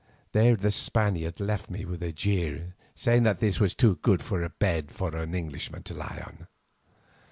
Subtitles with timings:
[0.31, 4.49] There the Spaniards left me with a jeer, saying that this was too good a
[4.49, 6.47] bed for an Englishman to lie on.